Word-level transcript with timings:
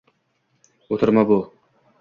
O’ltirma 0.95 1.27
bu 1.33 1.39